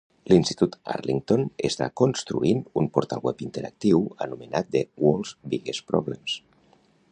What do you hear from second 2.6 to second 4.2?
un portal web interactiu